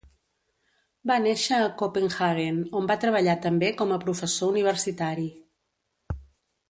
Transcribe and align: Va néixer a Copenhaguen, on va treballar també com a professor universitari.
Va 1.09 1.17
néixer 1.25 1.59
a 1.65 1.67
Copenhaguen, 1.81 2.57
on 2.79 2.89
va 2.93 2.97
treballar 3.03 3.37
també 3.47 3.71
com 3.83 3.93
a 3.93 4.01
professor 4.07 4.55
universitari. 4.55 5.29